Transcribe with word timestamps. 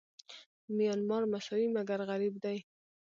میانمار 0.75 1.23
مساوي 1.31 1.67
مګر 1.75 1.99
غریب 2.09 2.33
دی. 2.43 2.57